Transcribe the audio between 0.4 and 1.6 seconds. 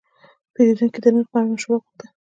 پیرودونکی د نرخ په اړه